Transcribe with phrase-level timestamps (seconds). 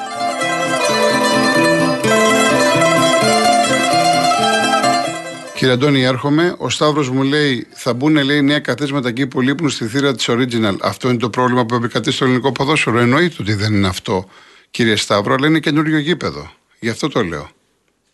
[5.63, 6.55] Κύριε Αντώνη, έρχομαι.
[6.59, 10.29] Ο Σταύρος μου λέει: Θα μπουν λέει, νέα καθίσματα εκεί που λείπουν στη θύρα της
[10.29, 10.77] Original.
[10.81, 12.99] Αυτό είναι το πρόβλημα που επικρατεί στο ελληνικό ποδόσφαιρο.
[12.99, 14.29] Εννοείται ότι δεν είναι αυτό,
[14.71, 16.53] κύριε Σταύρο, αλλά είναι καινούριο γήπεδο.
[16.81, 17.51] Γι' αυτό το λέω.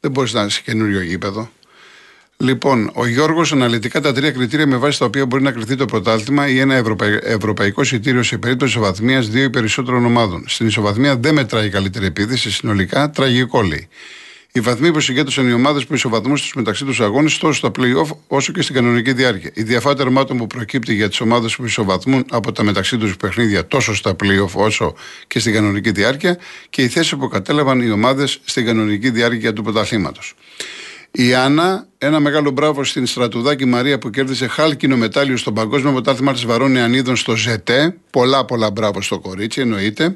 [0.01, 1.51] Δεν μπορείς να είσαι καινούριο γήπεδο.
[2.37, 5.85] Λοιπόν, ο Γιώργος αναλυτικά τα τρία κριτήρια με βάση τα οποία μπορεί να κρυθεί το
[5.85, 6.75] πρωτάθλημα ή ένα
[7.23, 10.45] ευρωπαϊκό εισιτήριο σε περίπτωση ισοβαθμίας δύο ή περισσότερων ομάδων.
[10.47, 13.89] Στην ισοβαθμία δεν μετράει η καλύτερη επίθεση, συνολικά τραγικό λέει.
[14.53, 18.17] Οι βαθμοί που συγκέντρωσαν οι ομάδες που ισοβαθμούν στου μεταξύ τους αγώνες τόσο στα playoff
[18.27, 19.51] όσο και στην κανονική διάρκεια.
[19.55, 23.67] Η διαφορά τερμάτων που προκύπτει για τις ομάδες που ισοβαθμούν από τα μεταξύ τους παιχνίδια
[23.67, 24.95] τόσο στα playoff όσο
[25.27, 26.39] και στην κανονική διάρκεια
[26.71, 30.35] και η θέση που κατέλαβαν οι ομάδες στην κανονική διάρκεια του πρωταθλήματος.
[31.11, 36.33] Η Άννα, ένα μεγάλο μπράβο στην Στρατουδάκη Μαρία που κέρδισε χάλκινο μετάλλιο στο Παγκόσμιο Πρωτάθλημα
[36.33, 37.97] της Βαρών Ανίδων στο ΖΕΤΕ.
[38.11, 40.15] Πολλά, πολλά μπράβο στο κορίτσι, εννοείται.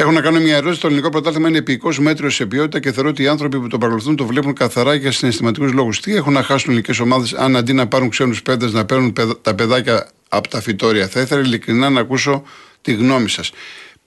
[0.00, 0.80] Έχω να κάνω μια ερώτηση.
[0.80, 3.78] Το ελληνικό πρωτάθλημα είναι επικό μέτριο σε ποιότητα και θεωρώ ότι οι άνθρωποι που το
[3.78, 6.00] παρακολουθούν το βλέπουν καθαρά για συναισθηματικούς λόγους.
[6.00, 9.54] Τι έχουν να χάσουν ελληνικές ομάδες, αν αντί να πάρουν ξένους παίδε, να παίρνουν τα
[9.54, 12.42] παιδάκια από τα φυτόρια; Θα ήθελα ειλικρινά να ακούσω
[12.80, 13.52] τη γνώμη σας.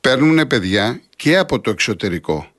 [0.02, 2.52] Παίρνουν παιδιά και από το εξωτερικό.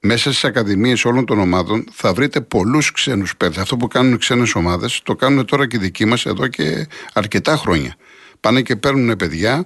[0.00, 3.60] Μέσα στις ακαδημίες όλων των ομάδων θα βρείτε πολλούς ξένους παίδε.
[3.60, 6.86] Αυτό που κάνουν οι ξένες ομάδες το κάνουν τώρα και οι δικοί μας εδώ και
[7.12, 7.96] αρκετά χρόνια.
[8.40, 9.64] Πάνε και παίρνουν παιδιά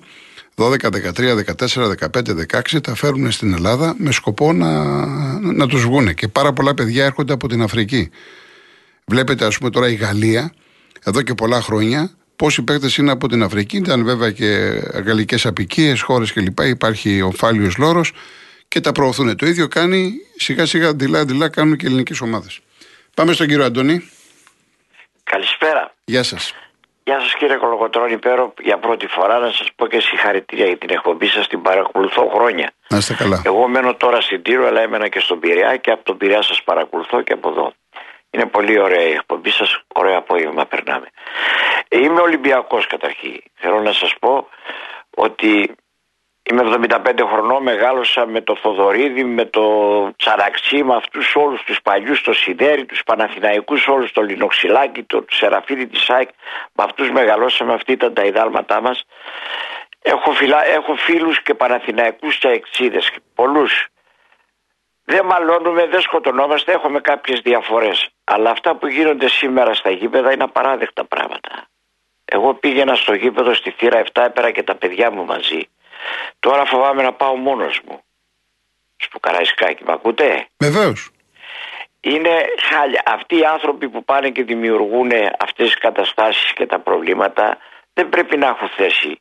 [0.55, 1.35] 12, 13,
[1.67, 2.35] 14, 15,
[2.73, 4.85] 16 τα φέρουν στην Ελλάδα με σκοπό να,
[5.41, 6.15] να τους βγουν.
[6.15, 8.11] Και πάρα πολλά παιδιά έρχονται από την Αφρική.
[9.05, 10.53] Βλέπετε, ας πούμε, τώρα η Γαλλία,
[11.03, 13.77] εδώ και πολλά χρόνια, πόσοι παίκτες είναι από την Αφρική.
[13.77, 14.47] Ήταν βέβαια και
[15.05, 16.61] γαλλικές απικίες, χώρες κλπ.
[16.61, 18.13] Υπάρχει ο φάλιος λόρος
[18.69, 19.37] και τα προωθούν.
[19.37, 22.61] Το ίδιο κάνει σιγά σιγά δειλά-δειλά κάνουν και ελληνικές ομάδες.
[23.15, 24.09] Πάμε στον κύριο Αντώνη.
[25.25, 25.95] Καλησπέρα.
[26.05, 26.53] Γεια σας.
[27.05, 30.91] Γεια σας κύριε Κολοκοτρώνη Πέρο για πρώτη φορά να σας πω και συγχαρητήρια για την
[30.91, 32.73] εκπομπή σας την παρακολουθώ χρόνια.
[32.89, 33.43] Να είστε καλά.
[33.45, 36.63] Εγώ μένω τώρα στην Τύρο αλλά έμενα και στον Πειραιά και από τον Πειραιά σας
[36.63, 37.73] παρακολουθώ και από εδώ.
[38.31, 41.07] Είναι πολύ ωραία η εκπομπή σας, ωραίο απόγευμα περνάμε.
[41.89, 43.43] Είμαι Ολυμπιακός καταρχήν.
[43.55, 44.49] Θέλω να σας πω
[45.15, 45.75] ότι
[46.51, 49.63] Είμαι 75 χρονών, μεγάλωσα με το Θοδωρίδη, με το
[50.17, 55.87] Τσαραξί, με αυτούς όλους τους παλιούς, το Σιδέρι, τους Παναθηναϊκούς, όλους το Λινοξυλάκι, το Σεραφίδη
[55.87, 56.29] της ΣΑΙΚ,
[56.73, 59.05] με αυτούς μεγαλώσαμε, αυτοί ήταν τα ιδάλματά μας.
[60.03, 63.87] Έχω, φιλά, έχω φίλους και Παναθηναϊκούς και εξίδες, πολλούς.
[65.05, 68.09] Δεν μαλώνουμε, δεν σκοτωνόμαστε, έχουμε κάποιες διαφορές.
[68.25, 71.67] Αλλά αυτά που γίνονται σήμερα στα γήπεδα είναι απαράδεκτα πράγματα.
[72.25, 75.69] Εγώ πήγαινα στο γήπεδο στη θύρα 7, έπερα και τα παιδιά μου μαζί.
[76.41, 78.03] Τώρα φοβάμαι να πάω μόνος μου.
[78.97, 81.11] Στο Καραϊσκάκι, με ακούτε; Βεβαίως.
[82.01, 83.03] Είναι χάλια.
[83.07, 87.59] Αυτοί οι άνθρωποι που πάνε και δημιουργούν αυτές τις καταστάσεις και τα προβλήματα
[87.93, 89.21] δεν πρέπει να έχουν θέση.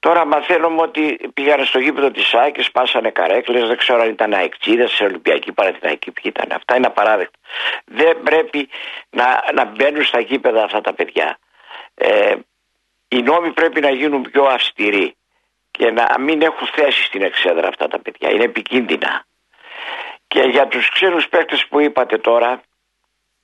[0.00, 3.66] Τώρα μαθαίνουμε ότι πήγανε στο γήπεδο της ΣΑΕ και σπάσανε καρέκλες.
[3.66, 6.56] Δεν ξέρω αν ήταν αεξίδε, σε Ολυμπιακή, Παναθηναϊκή, ποιοι ήταν.
[6.56, 7.38] Αυτά είναι απαράδεκτα.
[7.84, 8.68] Δεν πρέπει
[9.10, 11.38] να, να μπαίνουν στα γήπεδα αυτά τα παιδιά.
[11.94, 12.34] Ε,
[13.08, 15.16] οι νόμοι πρέπει να γίνουν πιο αυστηροί
[15.78, 18.30] και να μην έχουν θέση στην εξέδρα αυτά τα παιδιά.
[18.30, 19.24] Είναι επικίνδυνα.
[20.26, 22.60] Και για τους ξένους παίκτες που είπατε τώρα,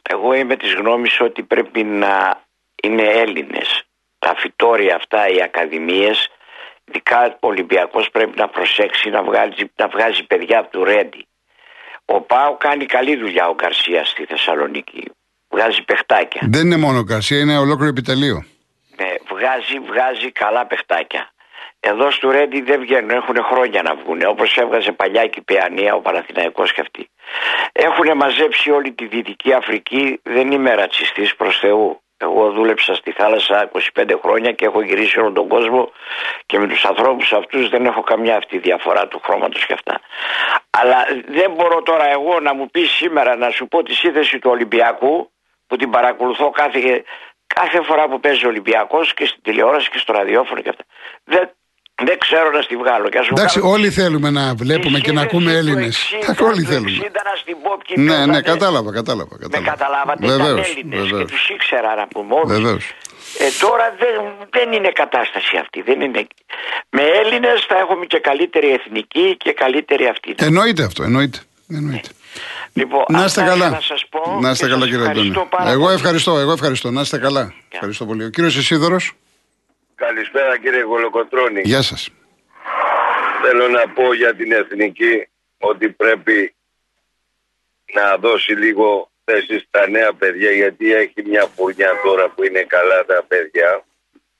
[0.03, 2.43] εγώ είμαι της γνώμης ότι πρέπει να
[2.83, 3.83] είναι Έλληνες.
[4.19, 6.29] Τα φυτόρια αυτά, οι ακαδημίες,
[6.85, 11.27] ειδικά ο Ολυμπιακός πρέπει να προσέξει να βγάζει, να βγάζει παιδιά του Ρέντι.
[12.05, 15.11] Ο Πάο κάνει καλή δουλειά ο Γκαρσία στη Θεσσαλονίκη.
[15.49, 16.41] Βγάζει παιχτάκια.
[16.51, 18.45] Δεν είναι μόνο ο Γκαρσία, είναι ολόκληρο επιτελείο.
[18.97, 21.34] Ναι, βγάζει, βγάζει καλά παιχτάκια.
[21.87, 24.21] Εδώ στο Ρέντι δεν βγαίνουν, έχουν χρόνια να βγουν.
[24.27, 27.09] Όπως έβγαζε παλιά και η Παιανία, ο Παναθηναϊκός και αυτοί.
[27.73, 30.21] Έχουν μαζέψει όλη τη Δυτική Αφρική.
[30.23, 31.99] Δεν είμαι ρατσιστής προς Θεού.
[32.17, 35.93] Εγώ δούλεψα στη θάλασσα 25 χρόνια και έχω γυρίσει όλο τον κόσμο
[36.47, 40.01] και με τους ανθρώπους αυτούς δεν έχω καμιά αυτή διαφορά του χρώματος και αυτά.
[40.71, 44.51] Αλλά δεν μπορώ τώρα εγώ να μου πεις σήμερα να σου πω τη σύνθεση του
[44.51, 45.31] Ολυμπιακού
[45.67, 47.05] που την παρακολουθώ κάθε,
[47.47, 50.85] κάθε φορά που παίζει ο Ολυμπιακός και στην τηλεόραση και στο ραδιόφωνο και αυτά.
[51.25, 51.51] Δεν,
[52.02, 53.08] δεν ξέρω να στη βγάλω.
[53.08, 56.14] Και Εντάξει, όλοι θέλουμε να βλέπουμε και να ακούμε Έλληνες.
[56.41, 56.91] Όλοι θέλουμε.
[57.94, 59.38] ναι, ναι, κατάλαβα, κατάλαβα.
[59.38, 59.61] κατάλαβα.
[59.61, 62.94] Με καταλάβατε, βεβαίως, ήταν Έλληνες και τους ήξερα να πούμε όλους.
[63.38, 65.82] Ε, τώρα δεν, δεν είναι κατάσταση αυτή.
[65.82, 66.26] Δεν είναι...
[66.91, 70.35] Με Έλληνες θα έχουμε και καλύτερη εθνική και καλύτερη αυτή.
[70.38, 71.38] Εννοείται αυτό, εννοείται.
[71.70, 72.08] εννοείται.
[72.73, 73.70] Λοιπόν, να είστε καλά.
[73.70, 75.32] Να, σας πω να είστε καλά, κύριε Αντώνη.
[75.67, 76.91] Εγώ ευχαριστώ, εγώ ευχαριστώ.
[76.91, 77.52] Να είστε καλά.
[77.52, 77.69] Yeah.
[77.70, 78.25] Ευχαριστώ πολύ.
[78.25, 79.12] Ο κύριος Ισίδωρος.
[79.94, 81.61] Καλησπέρα κύριε Γολοκοτρώνη.
[81.64, 82.11] Γεια σας.
[83.43, 86.55] Θέλω να πω για την εθνική ότι πρέπει
[87.93, 93.05] να δώσει λίγο θέση στα νέα παιδιά γιατί έχει μια φουρνιά τώρα που είναι καλά
[93.05, 93.85] τα παιδιά.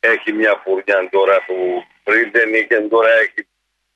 [0.00, 3.46] Έχει μια φουρνιά τώρα που πριν δεν είχε, τώρα έχει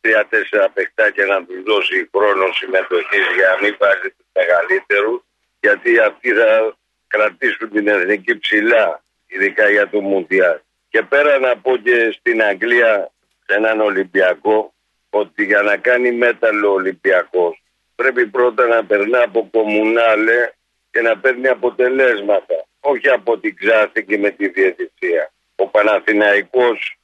[0.01, 5.21] τρία-τέσσερα παιχτάκια να τους δώσει χρόνος συμμετοχής για να μην βάζει τους μεγαλύτερους.
[5.61, 6.77] Γιατί αυτοί θα
[7.07, 10.59] κρατήσουν την εθνική ψηλά, ειδικά για το Μουντιάλ.
[10.89, 13.11] Και πέρα να πω και στην Αγγλία
[13.47, 14.75] σε έναν Ολυμπιακό
[15.11, 17.63] ότι για να κάνει μέταλλο Ολυμπιακός
[17.95, 20.51] πρέπει πρώτα να περνά από κομμουνάλε
[20.91, 22.67] και να παίρνει αποτελέσματα.
[22.81, 25.33] Όχι από την Ξάθη και με τη διαιτησία.
[25.57, 26.99] Ο Παναθηναϊκός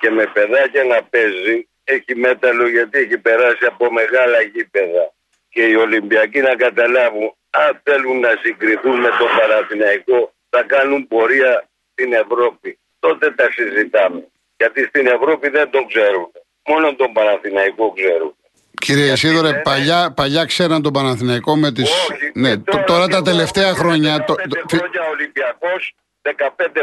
[0.00, 5.12] και με παιδάκια να παίζει έχει μέταλλο γιατί έχει περάσει από μεγάλα γήπεδα.
[5.48, 11.68] Και οι Ολυμπιακοί να καταλάβουν αν θέλουν να συγκριθούν με τον Παναθηναϊκό θα κάνουν πορεία
[11.92, 14.28] στην Ευρώπη τότε τα συζητάμε.
[14.56, 16.30] Γιατί στην Ευρώπη δεν τον ξέρουν.
[16.68, 18.36] Μόνο τον Παναθηναϊκό ξέρουν.
[18.80, 19.60] Κύριε Σίδωρε, είναι...
[19.64, 21.90] παλιά, παλιά ξέραν τον Παναθηναϊκό με τις...
[21.90, 24.24] Όχι, ναι, τώρα, τώρα τα τελευταία χρόνια...
[24.28, 24.34] 15
[24.68, 26.30] χρόνια Ολυμπιακός, 15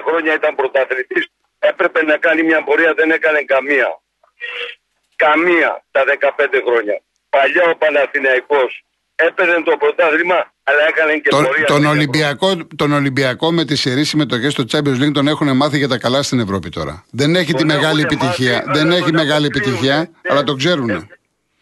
[0.08, 1.28] χρόνια ήταν πρωταθλητής,
[1.60, 4.02] έπρεπε να κάνει μια πορεία, δεν έκανε καμία.
[5.16, 6.04] Καμία τα
[6.38, 7.02] 15 χρόνια.
[7.30, 8.84] Παλιά ο Παναθηναϊκός
[9.16, 14.04] έπαιρνε το πρωτάθλημα αλλά έκανε και τον, πορεία τον, Ολυμπιακό, τον Ολυμπιακό με τι σερεί
[14.04, 17.06] συμμετοχέ στο Champions League τον έχουν μάθει για τα καλά στην Ευρώπη τώρα.
[17.12, 18.64] Δεν έχει τη μεγάλη επιτυχία.
[18.66, 20.90] Μάθει, δεν έχει μεγάλη επιτυχία, ναι, αλλά το ξέρουν.
[20.90, 21.08] Ε,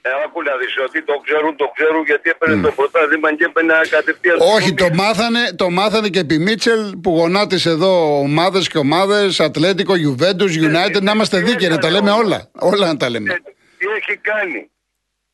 [0.02, 2.64] ε, άκου να δεις ότι το ξέρουν, το ξέρουν γιατί έπαιρνε mm.
[2.64, 4.38] το πρωτάθλημα και έπαιρνε κατευθείαν.
[4.56, 9.96] Όχι, το μάθανε, το μάθανε και επί Μίτσελ που γονάτισε εδώ ομάδες και ομάδες, Ατλέτικο,
[9.96, 11.02] Γιουβέντους, United.
[11.02, 12.50] Να είμαστε δίκαιοι, να τα λέμε όλα.
[12.60, 13.42] Όλα να τα λέμε.
[13.78, 14.70] Τι έχει κάνει.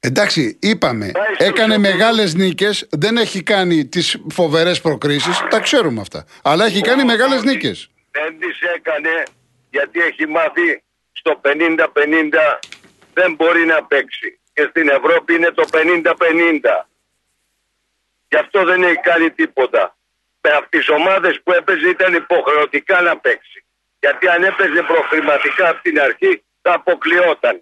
[0.07, 6.25] Εντάξει, είπαμε, έκανε μεγάλες νίκες, δεν έχει κάνει τις φοβερές προκρίσεις, τα ξέρουμε αυτά.
[6.44, 7.89] Αλλά έχει κάνει μεγάλες νίκες.
[8.12, 9.24] Δεν τις έκανε
[9.69, 12.59] γιατί έχει μάθει στο 50-50
[13.13, 14.39] δεν μπορεί να παίξει.
[14.54, 16.88] Και στην Ευρώπη είναι το 50-50.
[18.30, 19.98] Γι' αυτό δεν έχει κάνει τίποτα.
[20.42, 23.65] Με αυτές τις ομάδες που έπαιζε ήταν υποχρεωτικά να παίξει.
[24.00, 27.60] Γιατί αν έπαιζε προχρηματικά από την αρχή θα αποκλειόταν.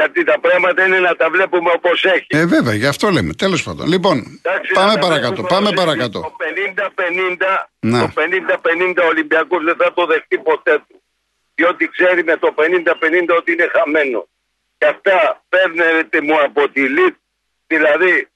[0.00, 2.26] Γιατί τα πράγματα είναι να τα βλέπουμε όπως έχει.
[2.28, 3.32] Ε, βέβαια, γι' αυτό λέμε.
[3.34, 3.86] Τέλος πάντων.
[3.88, 5.42] Λοιπόν, Εντάξει, πάμε παρακάτω.
[5.42, 6.20] Πάμε παρακάτω.
[6.20, 6.36] Το
[7.00, 11.02] 50-50 το 50-50 ο Ολυμπιακός δεν θα το δεχτεί ποτέ του.
[11.54, 14.28] Διότι ξέρει με το 50-50 ότι είναι χαμένο.
[14.78, 17.14] Και αυτά παίρνετε μου από τη ΛΙΤ,
[17.66, 18.28] δηλαδή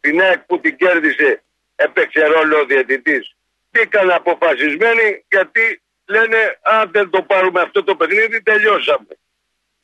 [0.00, 1.42] την ΑΕΚ που την κέρδισε
[1.76, 3.36] έπαιξε ρόλο ο διαιτητής.
[3.70, 9.12] Μπήκαν αποφασισμένοι γιατί λένε αν δεν το πάρουμε αυτό το παιχνίδι τελειώσαμε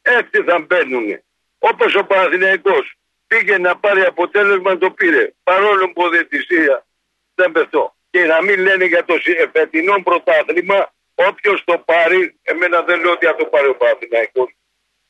[0.03, 1.23] έτσι θα μπαίνουν.
[1.59, 2.95] Όπως ο Παναθηναϊκός
[3.27, 5.33] πήγε να πάρει αποτέλεσμα το πήρε.
[5.43, 6.87] Παρόλο που διαιτησία
[7.35, 7.95] δεν πεθώ.
[8.11, 9.15] Και να μην λένε για το
[9.53, 14.51] φετινό πρωτάθλημα, όποιος το πάρει, εμένα δεν λέω ότι θα το πάρει ο Παναθηναϊκός.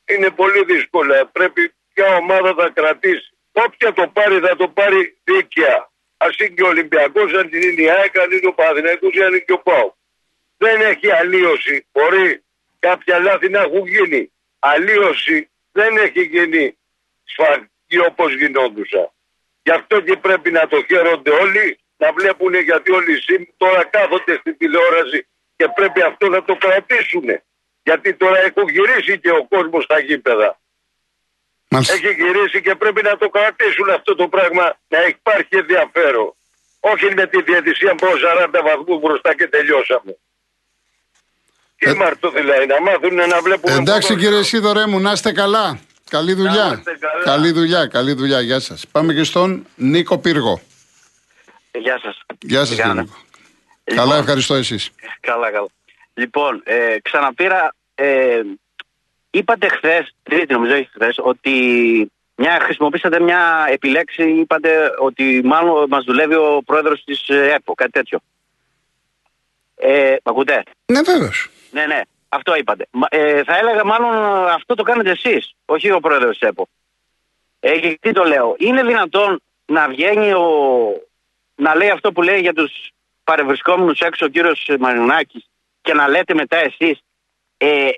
[0.05, 1.29] Είναι πολύ δύσκολο.
[1.31, 3.29] Πρέπει ποια ομάδα θα κρατήσει.
[3.51, 5.89] Όποια το πάρει θα το πάρει δίκαια.
[6.17, 9.27] Α είναι και ο Ολυμπιακός, αν την είναι η ΑΕΚ, αν είναι ο Παναθηναϊκός, αν
[9.27, 9.93] είναι και ο Πάο.
[10.57, 11.85] Δεν έχει αλλίωση.
[11.91, 12.43] Μπορεί
[12.79, 14.31] κάποια λάθη να έχουν γίνει
[14.61, 16.77] αλλίωση δεν έχει γίνει
[17.23, 19.13] σφαγή όπως γινόντουσα.
[19.63, 23.13] Γι' αυτό και πρέπει να το χαίρονται όλοι, να βλέπουν γιατί όλοι
[23.57, 27.27] τώρα κάθονται στην τηλεόραση και πρέπει αυτό να το κρατήσουν.
[27.83, 30.59] Γιατί τώρα έχουν γυρίσει και ο κόσμος στα γήπεδα.
[31.69, 31.93] Μάλιστα.
[31.93, 36.35] Έχει γυρίσει και πρέπει να το κρατήσουν αυτό το πράγμα, να υπάρχει ενδιαφέρον.
[36.79, 40.17] Όχι με τη διαιτησία από 40 βαθμούς μπροστά και τελειώσαμε.
[41.81, 41.93] Τι ε...
[42.41, 43.71] δηλαδή, να μάθουν να βλέπουν.
[43.71, 45.79] Εντάξει κύριε Σίδωρέ μου, να είστε καλά.
[46.09, 46.83] Καλή δουλειά.
[47.23, 48.39] Καλή δουλειά, καλή δουλειά.
[48.41, 48.87] Γεια σας.
[48.91, 50.61] Πάμε και στον Νίκο Πύργο.
[51.71, 52.21] Γεια σας.
[52.41, 53.15] Γεια σας, κύριε Νίκο.
[53.83, 54.89] Λοιπόν, καλά, ευχαριστώ εσείς.
[55.19, 55.67] Καλά, καλά.
[56.13, 57.75] Λοιπόν, ε, ξαναπήρα.
[57.95, 58.41] Ε,
[59.29, 61.51] είπατε χθες, τρίτη νομίζω χθες, ότι
[62.35, 68.19] μια, χρησιμοποίησατε μια επιλέξη, είπατε ότι μάλλον μας δουλεύει ο πρόεδρος της ΕΠΟ, κάτι τέτοιο.
[69.75, 71.31] Ε, ακούτε; Ναι, βέβαια.
[71.71, 72.01] Ναι, ναι.
[72.29, 72.87] Αυτό είπατε.
[73.09, 74.13] Ε, θα έλεγα μάλλον
[74.47, 76.67] αυτό το κάνετε εσείς, όχι ο πρόεδρος της ΕΠΟ.
[77.59, 78.55] Ε, γιατί το λέω.
[78.57, 80.45] Είναι δυνατόν να βγαίνει ο.
[81.55, 82.71] να λέει αυτό που λέει για τους
[83.23, 85.45] παρευρισκόμενους έξω ο κύριος Μαρινάκης
[85.81, 86.99] και να λέτε μετά εσείς.
[87.57, 87.89] Ε,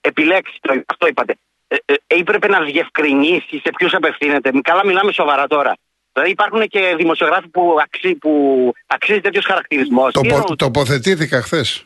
[0.00, 1.34] επιλέξει το, αυτό είπατε.
[1.68, 4.50] Ε, ε, έπρεπε να διευκρινίσει σε ποιους απευθύνεται.
[4.62, 5.76] Καλά, μιλάμε σοβαρά τώρα.
[6.12, 10.12] Δηλαδή υπάρχουν και δημοσιογράφοι που, αξί, που αξίζει τέτοιος χαρακτηρισμός.
[10.12, 11.84] Το, τοποθετήθηκα χθες.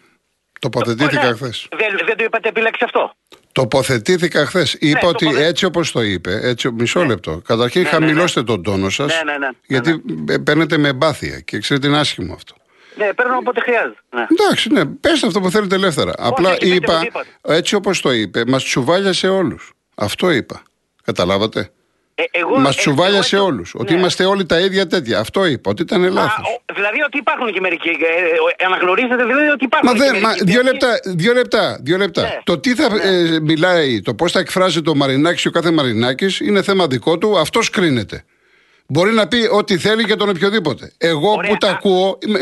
[0.70, 1.34] Τοποθετήθηκα ναι.
[1.34, 1.68] χθες.
[1.70, 3.14] Δεν, δεν το είπατε επιλέξει αυτό.
[3.52, 4.76] Τοποθετήθηκα χθες.
[4.80, 7.06] Είπα ναι, ότι έτσι όπως το είπε, έτσι, μισό ναι.
[7.06, 7.42] λεπτό.
[7.44, 9.12] Καταρχήν ναι, χαμηλώστε τον τόνο σας.
[9.66, 10.02] Γιατί
[10.44, 12.54] παίρνετε με εμπάθεια και ξέρετε είναι άσχημο αυτό.
[12.96, 13.98] Ναι, παίρνω όποτε χρειάζεται.
[14.10, 14.26] Ναι.
[14.30, 16.12] Εντάξει, ναι, πέστε αυτό που θέλετε ελεύθερα.
[16.18, 17.06] Απλά είπα,
[17.42, 19.72] έτσι όπως το είπε, μας τσουβάλιασε όλους.
[19.94, 20.62] Αυτό είπα.
[21.04, 21.70] Καταλάβατε;
[22.14, 22.24] Ε,
[22.58, 23.74] Μας τσουβάλια σε όλους.
[23.74, 23.98] Ότι ναι.
[23.98, 25.18] είμαστε όλοι τα ίδια τέτοια.
[25.18, 26.60] Αυτό είπα, ότι ήταν λάθος.
[26.74, 27.88] Δηλαδή ότι υπάρχουν και μερικοί.
[27.88, 29.98] Ε, ε, αναγνωρίζετε δηλαδή ότι υπάρχουν.
[29.98, 30.88] Μα, και μα δύο λεπτά.
[31.04, 32.22] Δύο λεπτά, δύο λεπτά.
[32.22, 32.40] Ναι.
[32.44, 33.02] Το τι θα ναι.
[33.02, 37.38] ε, μιλάει, το πώς θα εκφράζει το Μαρινάκης ο κάθε Μαρινάκης είναι θέμα δικό του.
[37.38, 38.24] Αυτό κρίνεται.
[38.86, 40.92] Μπορεί να πει ό,τι θέλει για τον οποιοδήποτε.
[40.98, 41.50] Εγώ Ωραία.
[41.50, 42.38] που τα ακούω, ναι.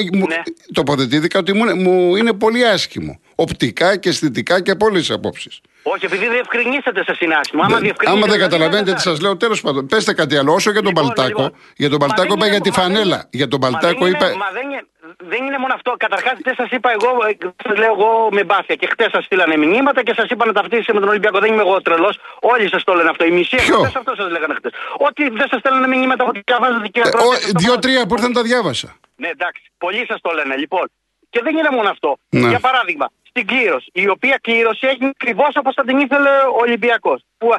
[0.72, 3.20] τοποθετήθηκα ότι μου, μου είναι πολύ άσχημο.
[3.34, 5.60] Οπτικά και αισθητικά και από όλες τις απόψεις.
[5.82, 7.64] Όχι, επειδή διευκρινίσατε σε συνάσχημα.
[7.64, 10.52] Άμα, άμα δεν καταλαβαίνετε τι σας λέω, τέλος πάντων, πέστε κάτι άλλο.
[10.52, 13.28] Όσο για τον λοιπόν, Παλτάκο, λοιπόν, για τον Παλτάκο είπα για τη φανέλα.
[13.30, 14.26] Για τον Παλτάκο είπα.
[14.36, 14.86] Μα δεν είναι,
[15.16, 15.94] δεν είναι μόνο αυτό.
[15.96, 17.10] Καταρχάς, δεν σας είπα εγώ,
[17.64, 18.74] σα λέω εγώ με μπάθια.
[18.74, 21.38] Και χτες σας στείλανε μηνύματα και σας είπα να ταυτίσετε με τον Ολυμπιακό.
[21.38, 22.18] Δεν είμαι εγώ τρελός.
[22.40, 23.24] Όλοι σας το λένε αυτό.
[23.24, 24.72] Η μισή χτε αυτό σας λέγανε χτες.
[24.98, 27.10] Ότι δεν σας στέλνανε μηνύματα ότι διαβάζετε και ε,
[27.56, 28.96] Δύο-τρία που ήρθαν τα διάβασα.
[29.16, 29.62] Ναι, εντάξει.
[29.78, 30.56] Πολλοί σας το λένε.
[30.56, 30.90] Λοιπόν,
[31.30, 32.16] και δεν είναι μόνο αυτό.
[32.28, 32.48] Ναι.
[32.48, 37.24] Για παράδειγμα, στην κλήρωση, η οποία κλήρωση έχει ακριβώς όπως θα την ήθελε ο Ολυμπιακός.
[37.38, 37.54] Που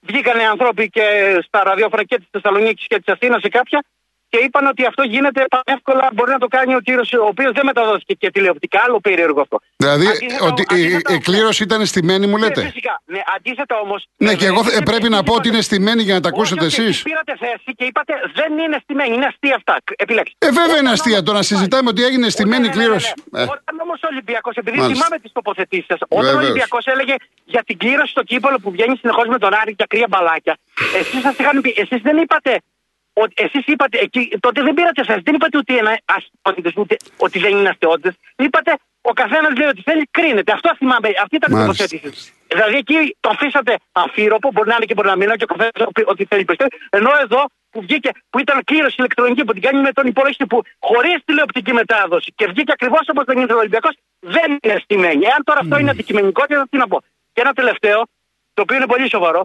[0.00, 1.06] βγήκανε άνθρωποι και
[1.46, 3.84] στα ραδιόφωνα και της Θεσσαλονίκης και της Αθήνας σε κάποια
[4.28, 6.08] και είπαν ότι αυτό γίνεται εύκολα.
[6.14, 8.82] Μπορεί να το κάνει ο κύριος, ο οποίος δεν μεταδόθηκε και τηλεοπτικά.
[8.86, 9.60] Άλλο περίεργο αυτό.
[9.76, 13.02] Δηλαδή, αντίθετα, ότι αντίθετα, η, κλήρωση ήταν στημένη, μου λέτε; Ναι, φυσικά.
[13.04, 14.08] Ναι, αντίθετα όμως.
[14.16, 17.02] Ναι, και εγώ ε, πρέπει να πω ότι είναι στημένη για να τα ακούσετε εσείς.
[17.02, 19.76] Πήρατε θέση και είπατε δεν είναι στημένη, είναι αστεία αυτά.
[19.96, 20.46] Επιλέξτε.
[20.46, 21.22] Ε, βέβαια είναι αστεία.
[21.22, 23.12] Το να συζητάμε ότι έγινε στημένη κλήρωση.
[23.32, 23.42] Ε.
[23.42, 27.14] Όταν όμως ο Ολυμπιακό, επειδή θυμάμαι τις τοποθετήσεις σας, όταν ο Ολυμπιακός έλεγε
[27.44, 30.56] για την κλήρωση στο κύπολο που βγαίνει συνεχώς με τον Άρη για κρύα μπαλάκια,
[31.00, 32.60] εσείς σας είχαν πει, εσείς δεν είπατε
[33.22, 37.38] ότι εσείς είπατε, εκεί, τότε δεν πήρατε εσά, δεν είπατε ότι είναι αστεότητες, ούτε ότι
[37.38, 38.14] δεν είναι αστεότητες.
[38.36, 38.72] Είπατε
[39.10, 40.52] ο καθένας λέει ότι θέλει, κρίνεται.
[40.52, 42.32] Αυτό θυμάμαι, αυτή ήταν η τοποθέτηση.
[42.48, 45.52] Δηλαδή εκεί το αφήσατε αμφίροπο, μπορεί να είναι και μπορεί να μην είναι και ο
[45.52, 46.70] καθένας ότι θέλει πιστεύει.
[46.90, 50.62] Ενώ εδώ που βγήκε, που ήταν κλήρωση ηλεκτρονική που την κάνει με τον υπολογιστή που
[50.78, 55.24] χωρίς τηλεοπτική μετάδοση και βγήκε ακριβώς όπως δεν ήθελε ο Ολυμπιακός, δεν είναι στημένη.
[55.24, 57.02] Εάν τώρα αυτό είναι αντικειμενικότητα, τι να πω.
[57.32, 57.98] Και ένα τελευταίο,
[58.54, 59.42] το οποίο είναι πολύ σοβαρό,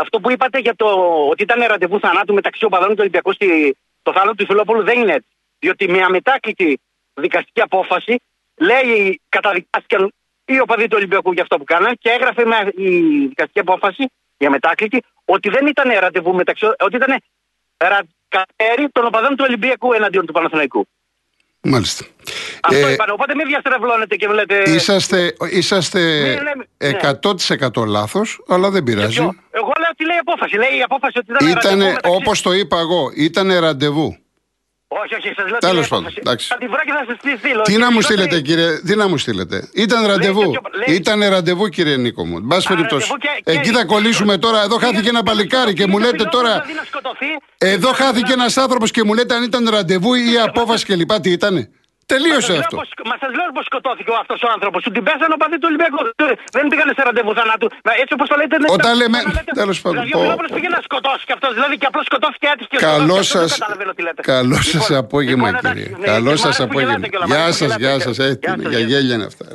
[0.00, 0.86] αυτό που είπατε για το
[1.30, 5.12] ότι ήταν ραντεβού θανάτου μεταξύ οπαδών του Ολυμπιακού στη, το θάνατο του Φιλόπουλου δεν είναι
[5.12, 5.28] έτσι.
[5.58, 6.80] Διότι με αμετάκλητη
[7.14, 8.16] δικαστική απόφαση
[8.56, 10.12] λέει καταδικάστηκαν
[10.44, 12.90] οι οπαδοί του Ολυμπιακού για αυτό που κάνανε και έγραφε με η
[13.26, 17.22] δικαστική απόφαση, η αμετάκλητη, ότι δεν ήταν ραντεβού μεταξύ, ότι ήταν
[18.28, 20.86] κατέρι των οπαδών του Ολυμπιακού εναντίον του Παναθηναϊκού.
[21.68, 22.04] Μάλιστα.
[22.60, 23.10] Αυτό ε, είπαν.
[23.10, 24.70] Οπότε μην διαστρεβλώνετε και βλέπετε.
[24.70, 26.00] Είσαστε, είσαστε
[26.78, 26.90] ναι,
[27.22, 27.86] 100% ναι.
[27.86, 29.18] λάθος, αλλά δεν πειράζει.
[29.50, 30.56] Εγώ λέω ότι λέει η απόφαση.
[30.56, 34.16] Λέει η απόφαση ότι ήταν Ήτανε, όπως το είπα εγώ, ήταν ραντεβού.
[35.02, 35.58] Όχι, όχι, σας λέω.
[35.58, 36.12] Τέλος πάντων.
[36.22, 37.62] Θα τη βρω και θα σας τη στείλω.
[37.62, 39.68] Τι να μου στείλετε, κύριε, τι να μου στείλετε.
[39.72, 40.52] Ήταν ραντεβού.
[40.86, 42.40] Ήταν ραντεβού, κύριε Νίκο μου.
[42.42, 43.12] Μπα περιπτώσει.
[43.44, 44.62] Εκεί θα κολλήσουμε τώρα.
[44.62, 46.64] Εδώ χάθηκε ένα παλικάρι και μου λέτε τώρα.
[47.58, 51.12] Εδώ χάθηκε ένας άνθρωπος και μου λέτε αν ήταν ραντεβού ή απόφαση κλπ.
[51.20, 51.70] Τι ήτανε;
[52.12, 52.76] Τελείωσε αυτό.
[53.10, 54.78] μα σας λέω πως σκοτώθηκε αυτός ο άνθρωπος.
[54.84, 56.00] Του την πέσανε ο παδί του Ολυμπιακού.
[56.56, 57.68] Δεν πήγανε σε ραντεβού θανάτου.
[58.02, 58.56] Έτσι όπως το λέτε.
[58.78, 59.18] Όταν λέμε.
[59.60, 59.94] Τέλος πάντων.
[59.96, 61.50] Δηλαδή ο Φιλόπουλο πήγε να σκοτώσει και αυτός.
[61.58, 63.44] Δηλαδή και απλώς σκοτώθηκε έτυχε και Καλό σα.
[64.34, 65.88] Καλό σας λοιπόν, απόγευμα, λοιπόν, κύριε.
[65.98, 67.06] Ναι, Καλό σας απόγευμα.
[67.30, 68.16] Γεια σας, γεια σας.
[68.72, 69.46] Για γέλια είναι αυτά.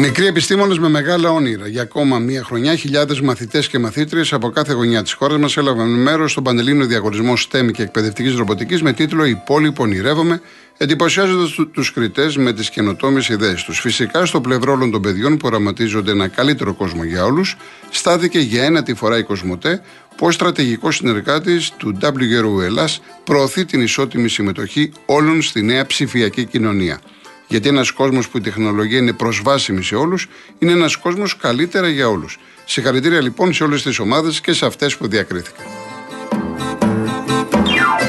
[0.00, 1.66] Μικροί επιστήμονες με μεγάλα όνειρα.
[1.66, 5.88] Για ακόμα μία χρονιά, χιλιάδες μαθητές και μαθήτριες από κάθε γωνιά της χώρας μας έλαβαν
[5.88, 10.40] μέρος στον Πανελλήνιο Διαγωνισμό STEM και Εκπαιδευτικής Ρομποτικής με τίτλο Η πόλη που ονειρεύομαι,
[10.76, 13.80] εντυπωσιάζοντας του κριτές με τις καινοτόμες ιδέες τους.
[13.80, 17.56] Φυσικά, στο πλευρό όλων των παιδιών που οραματίζονται ένα καλύτερο κόσμο για όλους,
[17.90, 19.82] στάθηκε για ένα τη φορά η Κοσμοτέ,
[20.16, 26.44] που ω στρατηγικός συνεργάτης του WRU Ελλάς προωθεί την ισότιμη συμμετοχή όλων στη νέα ψηφιακή
[26.44, 27.00] κοινωνία.
[27.48, 30.26] Γιατί ένας κόσμος που η τεχνολογία είναι προσβάσιμη σε όλους,
[30.58, 32.38] είναι ένας κόσμος καλύτερα για όλους.
[32.64, 35.66] Συγχαρητήρια λοιπόν σε όλες τις ομάδες και σε αυτές που διακρίθηκαν.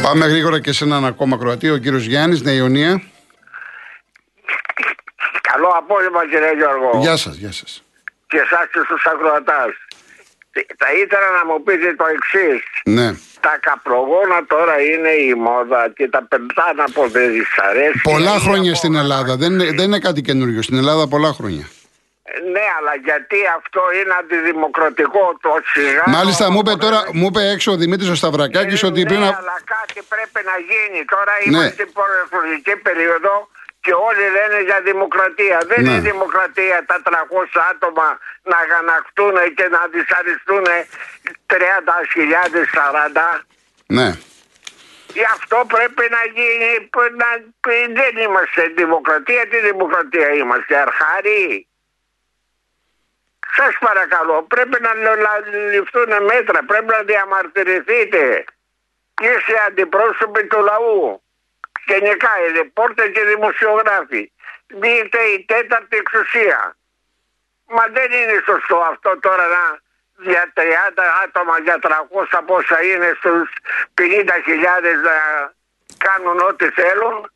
[0.01, 3.01] Πάμε γρήγορα και σε έναν ακόμα Κροατή, ο κύριος Γιάννης, Νέα Ιωνία.
[5.41, 6.99] Καλό απόγευμα κύριε Γιώργο.
[6.99, 7.83] Γεια σας, γεια σας.
[8.27, 9.71] Και εσάς και στους ακροατάς.
[10.51, 12.61] Θα ήθελα να μου πείτε το εξής.
[12.85, 13.07] Ναι.
[13.39, 18.11] Τα καπρογόνα τώρα είναι η μόδα και τα πεντάνα από δυσαρέσκεια.
[18.13, 19.35] Πολλά χρόνια στην Ελλάδα.
[19.35, 20.61] Δεν, δεν είναι κάτι καινούριο.
[20.61, 21.65] Στην Ελλάδα πολλά χρόνια.
[22.53, 26.03] Ναι, αλλά γιατί αυτό είναι αντιδημοκρατικό το σιγά.
[26.17, 29.21] Μάλιστα, μου είπε τώρα, μου είπε έξω ο Δημήτρης ο Σταυρακάκης ε, ότι ναι, πριν.
[29.23, 30.99] αλλά κάτι πρέπει να γίνει.
[31.13, 31.43] Τώρα ναι.
[31.45, 33.33] είμαστε στην προεκλογική περίοδο
[33.81, 35.57] και όλοι λένε για δημοκρατία.
[35.67, 35.89] Δεν ναι.
[35.89, 37.11] είναι δημοκρατία τα 300
[37.71, 38.07] άτομα
[38.51, 40.65] να γανακτούν και να δυσαριστούν
[41.47, 41.57] 30.000
[43.37, 43.43] 40.
[43.85, 44.09] Ναι.
[45.13, 46.89] Γι' αυτό πρέπει να γίνει.
[47.21, 47.29] Να,
[47.99, 49.47] δεν είμαστε δημοκρατία.
[49.47, 51.67] Τι δημοκρατία είμαστε, αρχάρι;
[53.55, 54.91] Σας παρακαλώ, πρέπει να
[55.73, 58.43] ληφθούν μέτρα, πρέπει να διαμαρτυρηθείτε.
[59.21, 61.21] Είστε αντιπρόσωποι του λαού.
[61.89, 64.31] Γενικά οι ρεπόρτερ και δημοσιογράφοι.
[64.67, 66.75] Δείτε η τέταρτη εξουσία.
[67.65, 69.63] Μα δεν είναι σωστό αυτό τώρα να
[70.31, 70.61] για 30
[71.23, 73.49] άτομα, για 300 πόσα είναι στους
[73.93, 74.23] 50.000
[75.09, 75.17] να
[75.97, 77.31] κάνουν ό,τι θέλουν.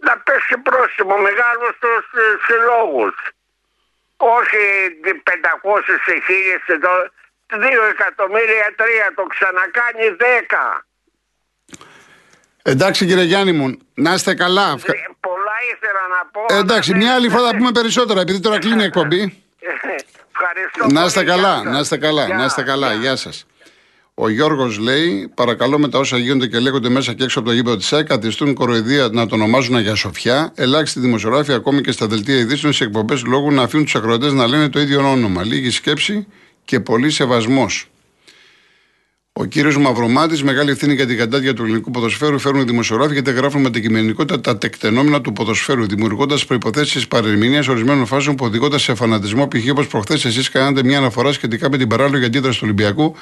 [0.00, 2.04] Να πέσει πρόστιμο μεγάλο στους
[2.46, 3.14] συλλόγους
[4.16, 4.62] όχι
[5.22, 7.08] 500 σε χίλιες εδώ,
[7.48, 10.84] 2 εκατομμύρια τρία το ξανακάνει 10.
[12.66, 14.70] Εντάξει κύριε Γιάννη μου, να είστε καλά.
[14.70, 16.58] Ε, πολλά ήθελα να πω.
[16.58, 19.42] Εντάξει, μια άλλη φορά θα πούμε περισσότερα, επειδή τώρα κλείνει η εκπομπή.
[19.58, 20.86] Ευχαριστώ.
[21.00, 22.92] Να είστε καλά, να είστε καλά, να είστε καλά.
[22.92, 23.46] Γεια σας.
[24.14, 27.54] Ο Γιώργος λέει: Παρακαλώ με τα όσα γίνονται και λέγονται μέσα και έξω από το
[27.54, 30.52] γήπεδο της ΑΕΚ, καθιστούν κοροϊδία να το ονομάζουν για σοφιά.
[30.54, 34.46] Ελάχιστοι δημοσιογράφοι, ακόμη και στα δελτία ειδήσεων, σε εκπομπές λόγου να αφήνουν τους ακροατές να
[34.46, 35.44] λένε το ίδιο όνομα.
[35.44, 36.26] Λίγη σκέψη
[36.64, 37.88] και πολύ σεβασμός.
[39.36, 43.32] Ο κύριος Μαυρομάτης, μεγάλη ευθύνη για την κατάδια του ελληνικού ποδοσφαίρου, φέρνουν οι δημοσιογράφοι γιατί
[43.32, 48.78] γράφουν με την κειμενικότητα τα τεκτενόμενα του ποδοσφαίρου, δημιουργώντας προποθέσει παρεμηνία ορισμένων φάσεων που οδηγώντα
[48.78, 49.48] σε φανατισμό.
[49.48, 49.70] Π.χ.
[49.70, 53.14] όπως προχθές εσείς κάνατε μια αναφορά σχετικά με την παράλογη αντίδραση του Ολυμπιακού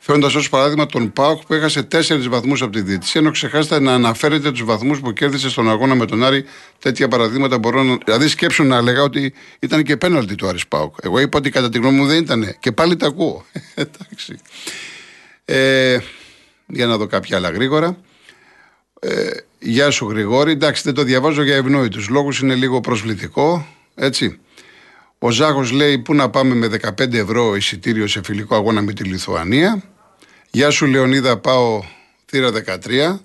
[0.00, 3.92] φέροντας ως παράδειγμα τον Πάοκ που έχασε τέσσερις βαθμούς από τη διαιτησία, ενώ ξεχάσατε να
[3.94, 6.44] αναφέρετε τους βαθμούς που κέρδισε στον αγώνα με τον Άρη.
[6.78, 7.98] Τέτοια παραδείγματα μπορώ να.
[8.04, 10.94] Δηλαδή, σκέψουν να έλεγα ότι ήταν και πέναλτι του Άρης Πάοκ.
[11.02, 12.56] Εγώ είπα ότι κατά τη γνώμη μου δεν ήταν.
[12.60, 13.44] Και πάλι τα ακούω.
[13.74, 14.38] Εντάξει.
[15.52, 15.98] Ε,
[16.66, 17.96] για να δω κάποια άλλα γρήγορα.
[19.00, 20.52] Ε, γεια σου Γρηγόρη.
[20.52, 23.66] Εντάξει, δεν το διαβάζω για ευνόητους λόγους, είναι λίγο προσβλητικό.
[23.94, 24.40] Έτσι.
[25.18, 29.04] Ο Ζάχο λέει πού να πάμε με 15 ευρώ εισιτήριο σε φιλικό αγώνα με τη
[29.04, 29.82] Λιθουανία.
[30.50, 31.82] Γεια σου Λεωνίδα, πάω
[32.26, 33.18] θύρα 13.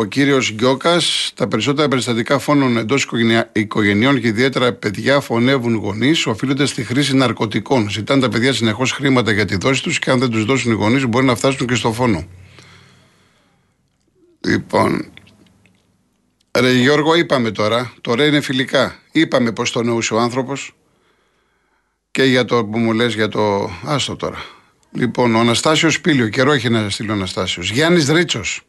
[0.00, 3.08] Ο κύριος Γκιόκας, τα περισσότερα περιστατικά φόνων εντός
[3.52, 7.90] οικογενειών και ιδιαίτερα παιδιά φωνεύουν γονείς, οφείλονται στη χρήση ναρκωτικών.
[7.90, 10.74] Ζητάνε τα παιδιά συνεχώς χρήματα για τη δόση τους και αν δεν τους δώσουν οι
[10.74, 12.26] γονείς μπορεί να φτάσουν και στο φόνο.
[14.40, 15.10] Λοιπόν,
[16.58, 18.96] Ρε Γιώργο, είπαμε τώρα, τώρα είναι φιλικά.
[19.12, 20.74] Είπαμε πώ το νοούσε ο άνθρωπος.
[22.10, 23.70] Και για το που μου λες για το.
[23.84, 24.44] Άστο τώρα.
[24.92, 27.70] Λοιπόν, ο Αναστάσιος Πίλιο, καιρό έχει να στείλει ο Αναστάσιος.
[27.70, 28.64] Γιάννης Ρίτσος.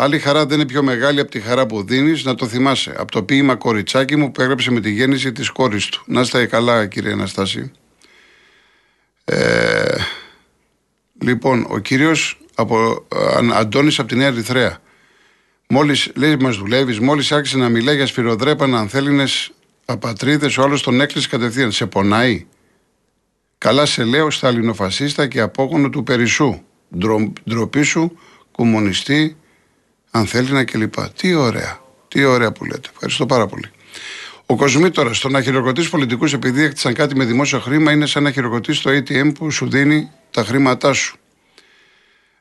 [0.00, 2.94] Άλλη χαρά δεν είναι πιο μεγάλη από τη χαρά που δίνεις, να το θυμάσαι.
[2.98, 6.02] Από το ποίημα κοριτσάκι μου που έγραψε με τη γέννηση της κόρης του.
[6.06, 7.72] Να είστε καλά, κύριε Αναστάση.
[9.24, 9.94] Ε,
[11.22, 13.06] λοιπόν, ο κύριος από,
[13.52, 14.78] Αντώνης από τη Νέα Ερυθρέα.
[15.68, 19.24] Μόλις λέει μας δουλεύεις, μόλις άρχισε να μιλάει για σφυροδρέπανα ανθέλινε
[19.84, 21.72] απατρίδες, ο άλλος τον έκλεισε κατευθείαν.
[21.72, 22.46] Σε πονάει.
[23.58, 26.60] Καλά σε λέω, σταλινοφασίστα και απόγονο του Περισσού.
[27.50, 28.18] Ντροπή σου,
[28.52, 29.36] κομμουνιστή,
[30.10, 30.94] ανθέλινα κλπ.
[31.16, 31.80] Τι ωραία.
[32.08, 32.88] Τι ωραία που λέτε.
[32.92, 33.70] Ευχαριστώ πάρα πολύ.
[34.46, 38.30] Ο Κοσμήτορα, το να χειροκροτήσει πολιτικούς επειδή έκτισαν κάτι με δημόσιο χρήμα είναι σαν να
[38.30, 41.16] χειροκροτήσει το ATM που σου δίνει τα χρήματά σου.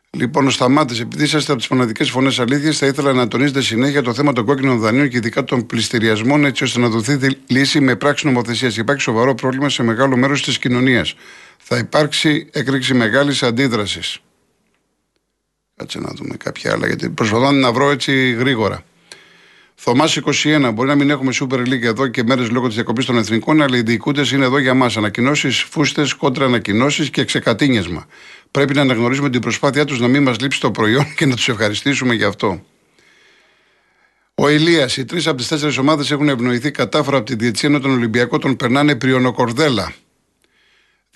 [0.10, 4.02] Λοιπόν, ο Σταμάτης, επειδή είσαστε από τις μοναδικέ φωνές αλήθεια, θα ήθελα να τονίζετε συνέχεια
[4.02, 7.96] το θέμα των κόκκινων δανείων και ειδικά των πληστηριασμών, έτσι ώστε να δοθεί λύση με
[7.96, 8.78] πράξη νομοθεσίας.
[8.78, 11.16] Υπάρχει σοβαρό πρόβλημα σε μεγάλο μέρος της κοινωνίας.
[11.58, 14.20] Θα υπάρξει έκρηξη μεγάλης αντίδρασης.
[15.78, 18.84] Κάτσε να δούμε κάποια άλλα, γιατί προσπαθώ να βρω έτσι γρήγορα.
[19.76, 20.72] Θωμάς 21.
[20.74, 23.78] Μπορεί να μην έχουμε Super League εδώ και μέρες λόγω της διακοπής των εθνικών, αλλά
[23.78, 24.98] οι διοικούντες είναι εδώ για μας.
[24.98, 28.06] Ανακοινώσεις, φούστες, κόντρα ανακοινώσεις και ξεκατίνιασμα.
[28.52, 31.50] Πρέπει να αναγνωρίσουμε την προσπάθειά τους να μην μας λείψει το προϊόν και να τους
[31.50, 32.64] ευχαριστήσουμε γι' αυτό.
[34.36, 37.80] Ο Ηλίας, οι τρεις από τις τέσσερις ομάδες έχουν ευνοηθεί κατάφορα από τη διετσία ενώ
[37.80, 39.94] τον Ολυμπιακό τον περνάνε πριονοκορδέλα.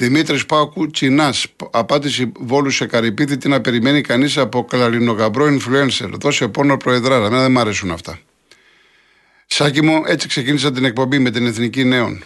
[0.01, 6.09] Δημήτρης Πάοκου Τσινάς, απάντηση Βόλου σε καρυπίδι, τι να περιμένει κανείς από κλαρινογαμπρό influencer.
[6.21, 7.25] Δώσε πόνο προεδράρα.
[7.25, 8.19] Εμένα δεν μ' αρέσουν αυτά.
[9.45, 12.23] Σάκη μου, έτσι ξεκίνησα την εκπομπή με την Εθνική Νέων.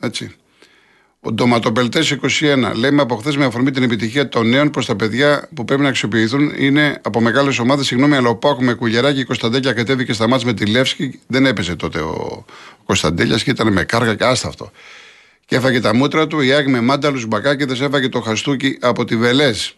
[0.00, 0.34] Έτσι.
[1.20, 5.48] Ο Ντοματοπελτές 21 λέμε από χθες με αφορμή την επιτυχία των νέων προς τα παιδιά
[5.54, 7.86] που πρέπει να αξιοποιηθούν είναι από μεγάλες ομάδες.
[7.86, 11.20] Συγγνώμη, αλλά ο Πάκου με κουγεράκι Κωνσταντέλια κατέβηκε στα μάτια με τη Λεύσκη.
[11.26, 12.44] Δεν έπεσε τότε ο
[12.84, 14.70] Κωνσταντέλιας και ήταν με κάργα και άστα αυτό.
[15.50, 16.40] Και έφαγε τα μούτρα του.
[16.40, 19.74] Η Άγ με μάνταλους μπακάκιδε έφαγε το χαστούκι από τη Βελές.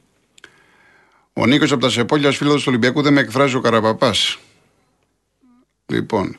[1.33, 4.39] Ο Νίκος από τα Σεπόλιας, φίλος του Ολυμπιακού, δεν με εκφράζει ο Καραπαπάς.
[5.87, 6.37] Λοιπόν,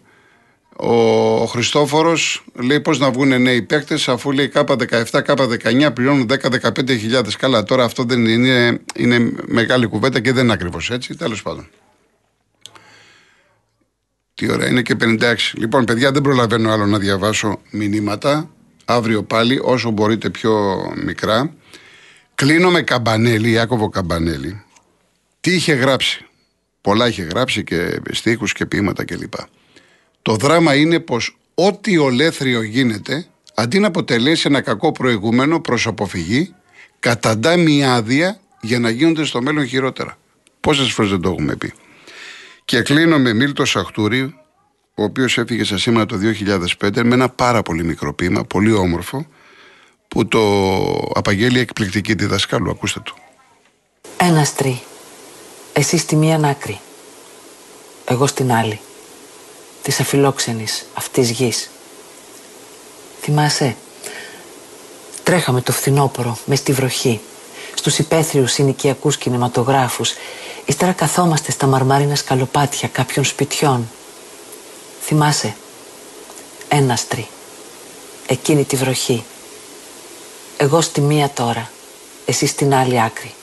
[0.76, 7.36] ο Χριστόφορος λέει πώς να βγουν νέοι παίκτες, αφού λέει K17, K19 πληρώνουν 10-15 χιλιάδες.
[7.36, 11.15] Καλά, τώρα αυτό δεν είναι, είναι μεγάλη κουβέντα και δεν είναι ακριβώς έτσι.
[11.15, 11.67] Τέλος πάντων.
[14.34, 15.54] Τι ώρα είναι και 56.
[15.54, 18.50] Λοιπόν, παιδιά, δεν προλαβαίνω άλλο να διαβάσω μηνύματα.
[18.86, 21.54] Αύριο πάλι, όσο μπορείτε πιο μικρά.
[22.36, 24.63] Κλείνω με Καμπανέλη, Ιάκωβο Καμπανέλη.
[25.39, 26.26] Τι είχε γράψει.
[26.82, 29.34] Πολλά είχε γράψει και στίχους και ποίηματα κλπ.
[30.22, 36.54] Το δράμα είναι πως ό,τι ολέθριο γίνεται, αντί να αποτελέσει ένα κακό προηγούμενο προς αποφυγή,
[37.00, 40.17] καταντά μια άδεια για να γίνονται στο μέλλον χειρότερα.
[40.60, 41.74] Πόσες φορές δεν το έχουμε πει.
[42.65, 44.36] Και κλείνω με Μίλτο Σαχτούρη,
[44.95, 46.15] ο οποίος έφυγε σε σήμερα το
[46.82, 49.25] 2005 με ένα πάρα πολύ μικρό ποίημα, πολύ όμορφο,
[50.08, 50.39] που το
[51.13, 52.69] απαγγέλει εκπληκτική διδασκάλου.
[52.69, 53.15] Ακούστε το.
[54.17, 54.82] Ένα τρί.
[55.73, 56.79] Εσύ στη μία άκρη.
[58.06, 58.79] Εγώ στην άλλη.
[59.82, 61.69] Της αφιλόξενης αυτής γης.
[63.21, 63.75] Θυμάσαι;
[65.23, 67.19] Τρέχαμε το φθινόπωρο μες στη βροχή.
[67.73, 70.13] Στους υπαίθριους συνοικιακούς κινηματογράφους
[70.65, 73.88] Ύστερα καθόμαστε στα μαρμάρινα σκαλοπάτια κάποιων σπιτιών.
[75.06, 75.56] Θυμάσαι,
[76.68, 77.28] έναστρι,
[78.28, 79.24] εκείνη τη βροχή.
[80.58, 81.72] Εγώ στη μία τώρα,
[82.26, 83.34] εσύ στην άλλη άκρη.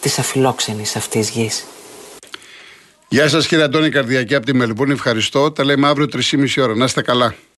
[0.00, 1.64] Της αφιλόξενης αυτής γης.
[3.08, 5.50] Γεια σας κύριε Αντώνη Καρδιακή από τη Μελβούνη, ευχαριστώ.
[5.50, 6.74] Τα λέμε αύριο 3,5 ώρα.
[6.74, 7.34] Να είστε καλά.